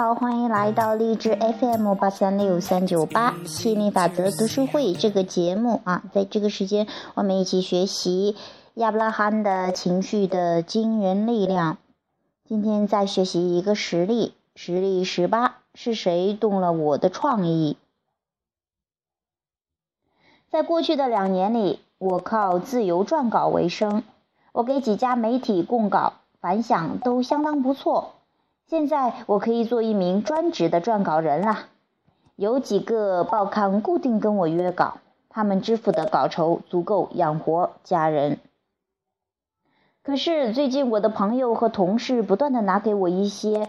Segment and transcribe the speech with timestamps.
[0.00, 8.34] 好，欢迎来到励志 FM 八三六三九八吸引力法则读书会这个节目啊，在这个时间，我们一起学习
[8.72, 11.76] 亚伯拉罕的情绪的惊人力量。
[12.48, 17.76] 今天再学习一个实例，实例十八，是谁动了我的创意？
[20.48, 24.02] 在过去的两年里，我靠自由撰稿为生，
[24.52, 28.14] 我给几家媒体供稿，反响都相当不错。
[28.70, 31.66] 现在我可以做一名专职的撰稿人了。
[32.36, 38.38] 有几个报刊固定跟我约稿，他们支付的稿酬足够养活家人。
[40.04, 43.68] 可是最近我的朋友和同事不断的拿给我一些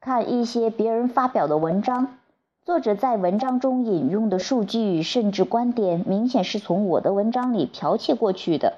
[0.00, 2.16] 看一些别人发表的文章，
[2.64, 8.74] 作者在文章中引用的数据甚至观点，明显是从我的文章里剽窃过去的。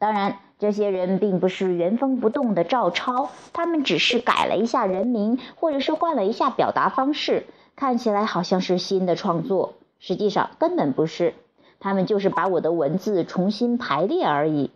[0.00, 0.38] 当然。
[0.60, 11.32] 这些人并不是原封不动的照抄，他们只是改了一下人名，或者是换了一下表达方式，看起来好像是新的创作，实际上根本不是。
[11.78, 14.70] 他们就是把我的文字重新排列而已。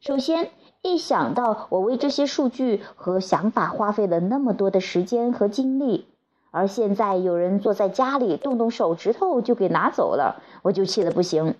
[0.00, 0.48] 首先，
[0.80, 6.06] 一想到我为这些数据和想法花费了那么多的时间和精力，
[6.50, 11.56] 而现在有人坐在家里动动手指头就给拿走了，我就气得不行。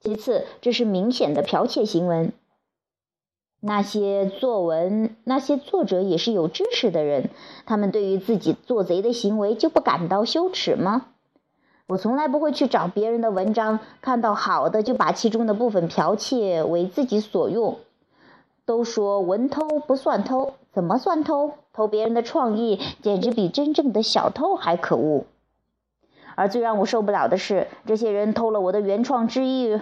[0.00, 2.32] 其次，这是明显的剽窃行为。
[3.64, 7.30] 那些作文，那些作者也是有知识的人，
[7.64, 11.06] 他们对于自己做贼的行为就不感到羞耻吗？
[11.86, 17.78] 我从来不会去找别人的文章，看到好的就把其中的部分剽窃为自己所用。
[18.64, 21.52] 都说文偷不算偷，怎么算偷？
[21.72, 25.24] 偷别人的创意，简直比真正的小偷还可恶。
[26.34, 29.80] 而最让我受不了的是，这些人偷了我的原创之意。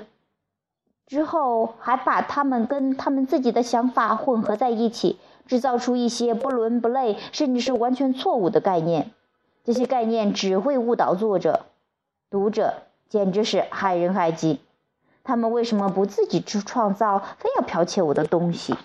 [1.11, 9.11] 之后还把他们跟他们自己的想法混合在一起，制造出一些不伦不类，甚至是完全错误的概念。
[9.64, 11.67] 这些概念只会误导作者、
[12.30, 12.74] 读者，
[13.08, 14.61] 简直是害人害己。
[15.24, 18.77] 他们为什么不自己去创造，非要剽窃我的东西？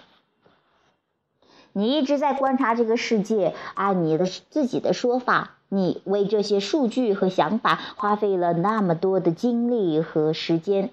[1.73, 10.89] 你一直在观察这个世界，按你的自己的说法，你为这些数据和想法花费了那么多的精力和时间。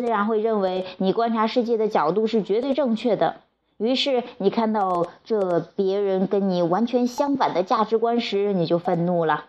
[0.00, 3.36] 自然会认为你观察世界的角度是绝对正确的。
[3.76, 9.44] 于是你看到这别人跟你完全相反的价值观时，你就愤怒了。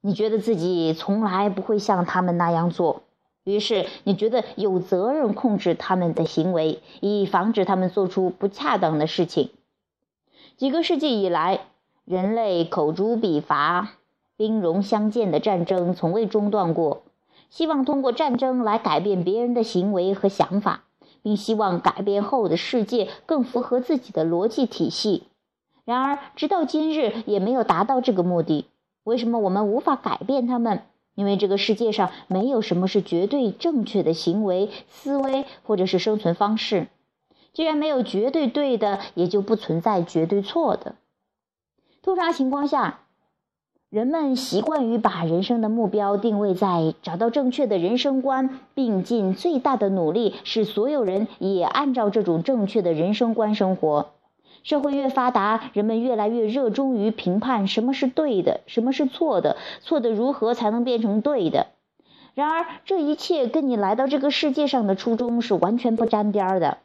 [0.00, 3.02] 你觉得自己从来不会像他们那样做，
[3.44, 9.50] 于是你觉得有责任控制他们的行为，以防止他们做出不恰当的事情。
[10.56, 11.60] 几个世纪以来，
[12.06, 13.90] 人类口诛笔伐、
[14.38, 17.02] 兵戎相见的战争从未中断过。
[17.54, 20.82] 希望通过战争来改变别人的行为和想法，
[21.22, 25.28] 并希望改变后的世界更符合自己的逻辑体系。
[25.84, 28.66] 然而，直到今日也没有达到这个目的。
[29.04, 30.82] 为什么我们无法改变他们？
[31.14, 36.88] 因为这个世界上没有什么是绝对正确的行为、思维或者是生存方式。
[37.52, 40.96] 既然没有绝对对的，也就不存在绝对错的。
[42.02, 43.02] 通常情况下。
[43.94, 54.06] 人们习惯于把人生的目标定位在找到正确的人生观，并尽最大的努力使所有人也按照这种正确的人生观生活。
[54.64, 61.68] 社会越发达，人们越来越热衷于评判什么是对的，什么是错的，错的如何才能变成对的。
[62.34, 66.78] 然而，这一切跟你来到这个世界上的初衷是完全不沾边儿的。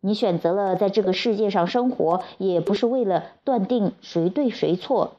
[0.00, 5.16] 你选择了在这个世界上生活，也不是为了断定谁对谁错。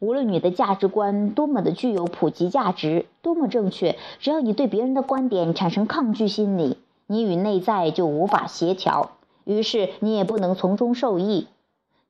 [0.00, 6.78] 无论你的价值观多么的具有普及价值，多么正确，只要你对别人的观点产生抗拒心理，
[7.08, 9.10] 你与内在就无法协调，
[9.44, 11.48] 于是你也不能从中受益。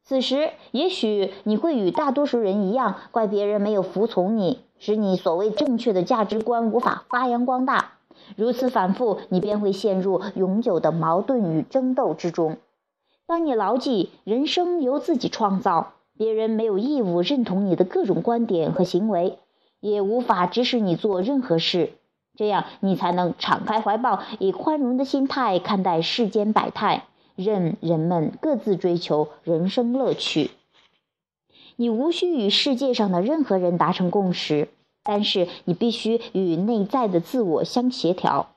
[0.04, 7.92] 此时，也许你会与大多数人一样，怪别人没有服从你，使你所谓正确的价值观无法发扬光大。
[8.36, 12.58] 如此反复，你便会陷入永久的矛盾与争斗之中。
[13.26, 15.92] 当你牢记人生由自己创造。
[16.18, 19.38] 别人没有义务认同你的各种观点和行为，
[19.80, 21.92] 也无法指使你做任何事。
[22.34, 27.04] 这样，你才能敞开怀抱，以宽容的心态看待世间百态，
[27.36, 30.50] 任人们各自追求人生乐趣。
[31.76, 34.68] 你无需与世界上的任何人达成共识，
[35.04, 38.48] 但是你必须与内在的自我相协调。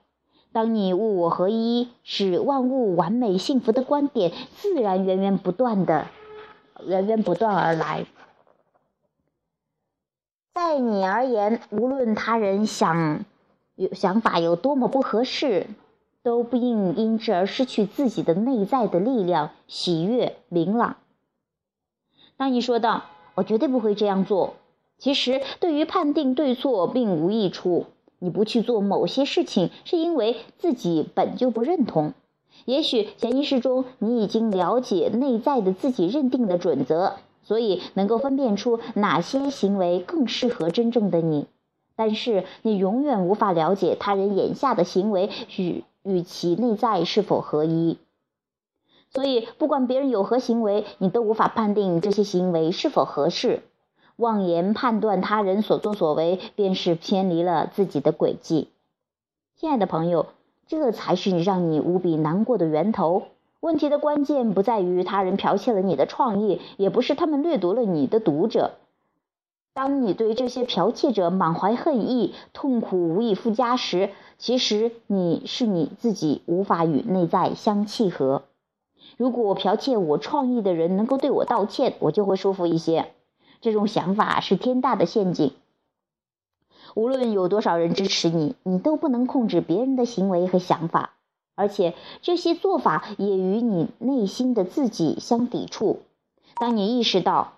[0.51, 6.07] 当你物我合一，使万物完美幸福的观点自然源源不断的。
[6.87, 8.05] 源源不断而来，
[10.53, 13.25] 在你而言，无论他人想
[13.75, 15.67] 有想法有多么不合适，
[16.23, 20.97] 都不应因之而失去自己的内在的力量、喜悦、明朗。
[22.37, 23.05] 当你说到
[23.35, 24.55] 我绝对不会这样做。
[24.97, 27.87] 其实，对于判定对错并无益处。
[28.19, 32.13] 你不去做某些事情，是因为自己本就不认同。
[32.65, 37.13] 也许潜意识中你已经了解内在的自己认定的准则，
[37.43, 41.47] 所以能够分辨出哪些行为更适合真正的你。
[41.95, 47.97] 但是你永远无法了解他人眼下的行为与与其内在是否合一。
[49.13, 53.61] 所以，不管别人有何行为，你都无法判定这些行为是否合适。
[54.15, 58.69] 妄言判断他人所作所为，便是偏离了自己的轨迹。
[59.57, 60.27] 亲爱的朋友，
[60.71, 63.23] 这才是让你无比难过的源头。
[63.59, 68.71] 问题的关键不在于他人剽窃了你的创意，也不是他们掠夺了你的读者。
[69.73, 78.43] 当你对这些剽窃者满怀恨意、痛苦无以复加时，其实你是你自己无法与内在相契合。
[79.17, 83.11] 如果剽窃我创意的人能够对我道歉，我就会舒服一些。
[83.59, 85.51] 这种想法是天大的陷阱。
[86.95, 91.13] 无论有多少人支持你，你都不能控制别人的行为和想法，
[91.55, 95.99] 而且这些做法也与你内心的自己相抵触。
[96.55, 97.53] 当你意识到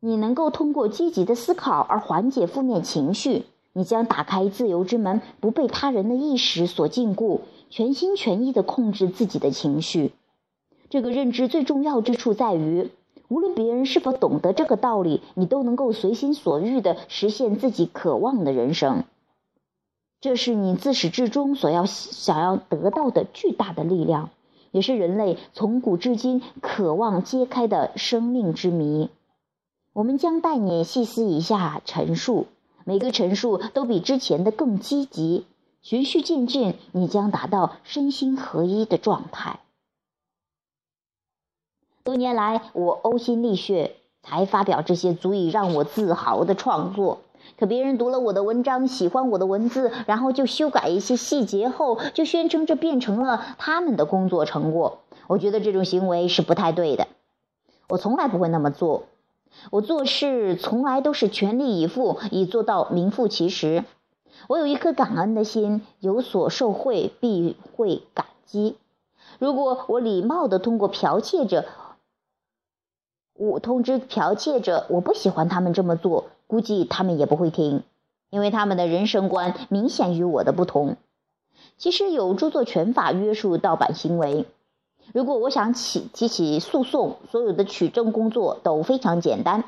[0.00, 7.40] 你能够通过积极的思考而缓解负面情绪，你将打开自由之门，不被他人的意识所禁锢，
[7.70, 10.12] 全心全意地控制自己的情绪。
[10.88, 12.90] 这个认知最重要之处在于。
[13.28, 19.04] 无论别人是否懂得这个道理，你都能够随心所欲地实现自己渴望的人生。
[20.20, 24.30] 这是你自始至终所要想要得到的巨大的力量，
[24.72, 29.10] 也是人类从古至今渴望揭开的生命之谜。
[29.92, 32.46] 我们将带你细思一下陈述，
[32.84, 35.44] 每个陈述都比之前的更积极，
[35.82, 39.60] 循序渐进，你将达到身心合一的状态。
[42.08, 47.18] 多年来，我呕心沥血才发表这些足以让我自豪的创作。
[47.58, 55.00] 可别人读了我的文章，喜欢我的文字，然后就修改一些细节后，就宣称这变成了他们的工作成果。
[55.26, 57.08] 我觉得这种行为是不太对的。
[57.90, 59.02] 我从来不会那么做。
[59.70, 63.84] 我做事从来都是全力以赴，以做到名副其实。
[64.46, 68.78] 我有一颗感恩的心，有所受惠必会感激。
[69.38, 71.66] 如果我礼貌地通过剽窃者。
[73.38, 77.84] 我通知剽窃者，我不喜欢他们这么做，估计他们也不会听，
[78.30, 80.96] 因为他们的人生观明显与我的不同。
[81.76, 84.46] 其实有著作权法约束盗版行为，
[85.14, 89.62] 如果我想起提起诉讼，所有的取证工作都非常简单，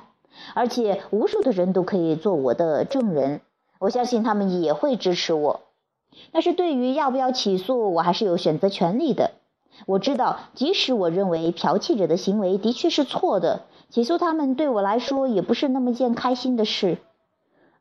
[0.54, 3.40] 而且无数的人都可以做我的证人，
[3.78, 5.60] 我相信他们也会支持我。
[6.32, 9.30] 但是对于要不要起诉，我还是有选择权利的。
[9.86, 16.98] 我知道，即使我认为剽窃者的行为的确是错的，起诉他们对我来说也不是那么件开心的事，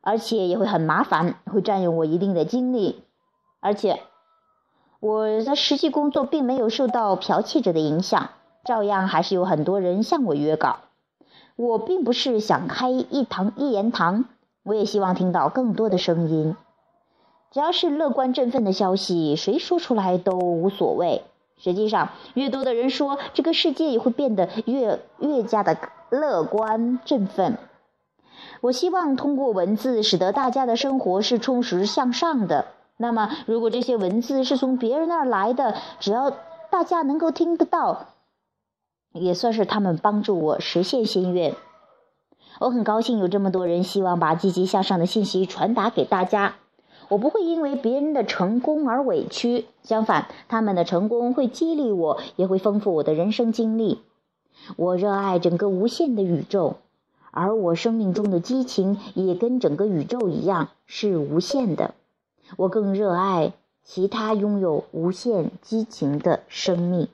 [0.00, 3.02] 而且也会很麻烦，会占用我一定的精力。
[3.60, 4.00] 而且，
[5.00, 8.30] 我的实际工作并没有受到剽窃者的影响，
[8.64, 10.78] 照样还是有很多人向我约稿。
[11.56, 14.24] 我并不是想开一堂一言堂，
[14.62, 16.56] 我也希望听到更多的声音。
[17.50, 21.22] 只要是乐观振奋的消息，谁说出来都无所谓。
[21.62, 25.76] 实际上，越多的人说，这个世界也会变得越越加的
[26.08, 27.58] 乐观振奋。
[28.62, 32.66] 我希望通过文字使得大家的生活是充实向上的。
[32.96, 36.30] 那么，如果这些文字是从别人那儿来的，只要
[36.70, 38.06] 大家能够听得到，
[39.12, 41.54] 也算是他们帮助我实现心愿。
[42.58, 46.56] 我很高兴有这么多人希望把积极向上的信息传达给大家。
[47.10, 53.98] 我不会因为别人的成功而委屈，相反，他们的成功会激励我，也会丰富我的人生经历。
[54.76, 56.76] 我热爱整个无限的宇宙，
[57.32, 61.94] 而我生命中的激情也跟整个宇宙一样是无限的。
[62.56, 67.08] 我更热爱其他拥有无限激情的生命。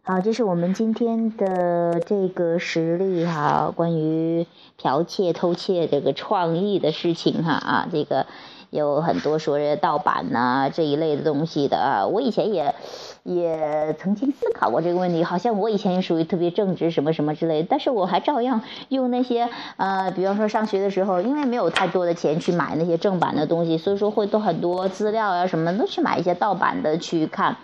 [0.00, 4.46] 好，这是我们今天的这个实例哈，关于
[4.80, 8.26] 剽窃、偷窃这个创意的事情哈啊，这个。
[8.72, 12.74] 有很多说盗版呐这一类的东西的啊，我以前也
[13.22, 27.54] 也曾经思考过这个问题，好像我以前也属于特别正直什么什么之类的，但是我还照样用那些呃，比方说上学的时候，因为没有太多的钱去买那些正版的东西，所以说会都很多资料啊什么都去买一些盗版的去看，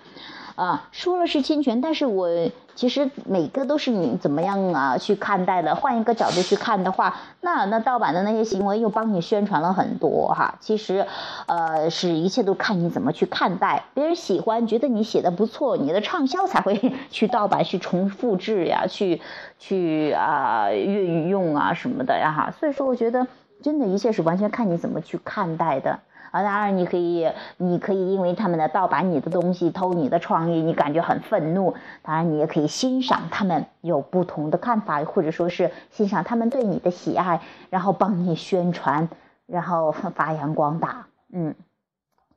[0.59, 2.29] 啊，说了是侵权，但是我
[2.75, 5.77] 其实每个都是你怎么样啊去看待的。
[5.77, 10.57] 换一个角度去看的话，那那盗版的那些行为又帮你宣传了很多哈。
[10.59, 11.07] 其实，
[11.47, 13.85] 呃，是一切都看你怎么去看待。
[13.95, 19.23] 别人喜欢，觉得你写的不错，你的畅销才会 去盗版、去重复制呀，去
[19.61, 22.51] 去啊运用啊什么的呀哈。
[22.59, 23.29] 所以说，我觉得
[23.63, 26.01] 真的一切是完全看你怎么去看待的。
[26.43, 31.75] 当然你可以，你可以因为他们的盗版你的东西、偷你的创意，你感觉很愤怒。
[32.03, 37.41] 当然，你也可以欣赏他们有不同的看法，或者说是欣赏他们对你的喜爱，
[37.71, 39.09] 然后帮你宣传，
[39.47, 41.07] 然后发扬光大。
[41.33, 41.55] 嗯，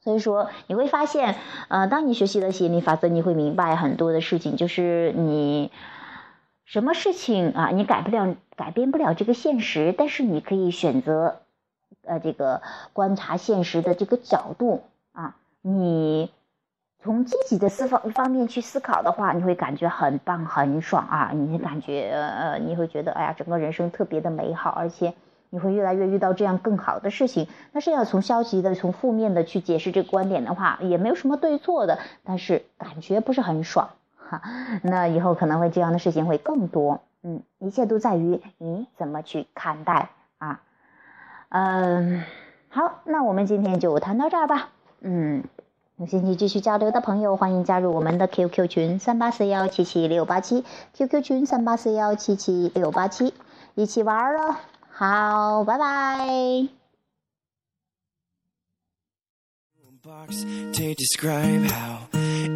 [0.01, 1.35] 所以说你会发现，
[1.67, 5.71] 呃，当你学习了吸引力法则，你会明白很多的事情，就是你
[6.65, 11.41] 什么事情啊，你改不了、改变不了这个现实，但是你可以选择。
[12.03, 12.61] 呃，这个
[12.93, 14.81] 观察现实的这个角度
[15.13, 16.31] 啊，你
[17.03, 21.31] 从积极的思方方面去思考的话，你会感觉很棒、很爽啊！
[21.33, 25.13] 你感觉呃，你会觉得哎呀，整个人生特别的美好，而且
[25.49, 27.47] 你会越来越遇到这样更好的事情。
[27.73, 34.41] 但是要从消极的、从负面的去解释这个观点的话，也没有什么对错的，但是感觉不是很爽哈。
[34.83, 37.01] 那以后可能会这样的事情会更多。
[37.23, 40.09] 嗯，一切都在于你怎么去看待。
[41.53, 42.23] 嗯，
[42.69, 44.69] 好，那我们今天就谈到这儿吧。
[45.01, 45.43] 嗯，
[45.97, 53.33] 有兴趣继续交流的朋友，欢迎加入我们的 QQ 群三八四幺七七六八七，QQ 群三八四幺七七六八七，
[53.75, 54.61] 一起玩了。
[54.89, 56.69] 好，拜拜。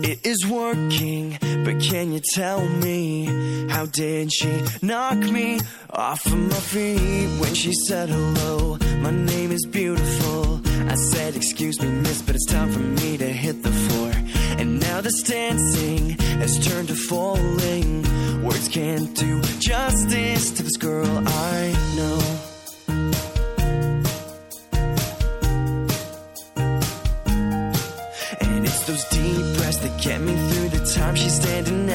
[0.03, 3.25] It is working, but can you tell me
[3.69, 5.59] how did she knock me
[5.89, 8.77] off of my feet when she said hello?
[8.99, 10.61] My name is beautiful.
[10.89, 14.11] I said, Excuse me, miss, but it's time for me to hit the floor.
[14.59, 16.09] And now this dancing
[16.39, 18.03] has turned to falling.
[18.43, 22.34] Words can't do justice to this girl I know.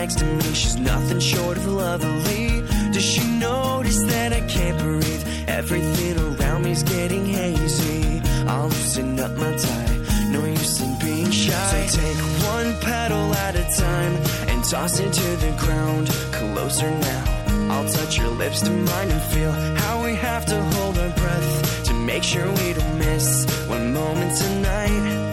[0.01, 0.55] Next to me.
[0.55, 2.63] She's nothing short of lovely.
[2.95, 5.25] Does she notice that I can't breathe?
[5.47, 8.23] Everything around me's getting hazy.
[8.53, 9.97] I'll loosen up my tie.
[10.35, 11.87] No use in being shy.
[11.87, 12.21] So take
[12.55, 14.15] one petal at a time
[14.51, 16.07] and toss it to the ground.
[16.39, 17.25] Closer now.
[17.73, 19.53] I'll touch your lips to mine and feel
[19.83, 23.27] how we have to hold our breath to make sure we don't miss
[23.69, 25.30] one moment tonight.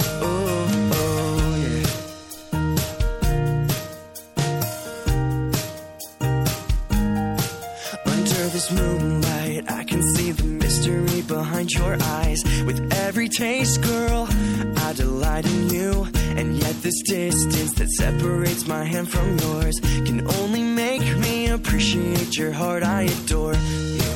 [13.38, 14.28] Taste, girl,
[14.78, 16.08] I delight in you.
[16.38, 22.36] And yet, this distance that separates my hand from yours can only make me appreciate
[22.36, 22.82] your heart.
[22.82, 24.12] I adore you.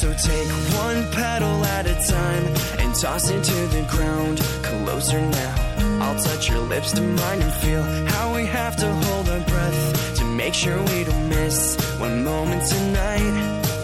[0.00, 0.50] So take
[0.86, 2.44] one petal at a time
[2.80, 4.38] and toss it to the ground.
[4.62, 5.54] Closer now.
[6.02, 10.16] I'll touch your lips to mine and feel how we have to hold our breath
[10.18, 13.34] to Make sure we don't miss one moment tonight.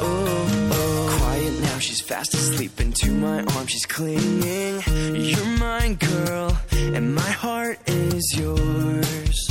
[0.00, 1.18] Oh, oh.
[1.18, 3.70] Quiet now, she's fast asleep into my arms.
[3.70, 4.80] She's clinging.
[5.14, 9.50] You're mine, girl, and my heart is yours.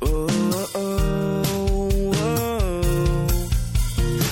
[0.00, 0.28] Oh,
[0.74, 1.42] oh,
[2.14, 3.28] oh.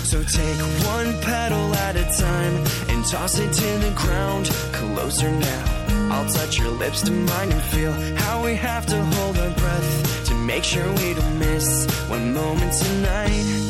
[0.04, 2.56] So take one petal at a time
[2.88, 4.46] and toss it to the ground.
[4.72, 5.64] Closer now.
[6.10, 10.25] I'll touch your lips to mine and feel how we have to hold our breath
[10.46, 13.65] make sure we don't miss one moment tonight